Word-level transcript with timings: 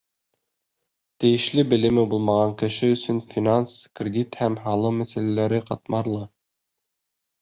Тейешле 1.23 1.65
белеме 1.73 2.05
булмаған 2.15 2.55
кеше 2.63 2.89
өсөн 2.95 3.21
финанс, 3.35 3.77
кредит 4.01 4.39
һәм 4.43 4.57
һалым 4.65 4.99
мәсьәләләре 5.03 5.61
ҡатмарлы. 5.69 6.27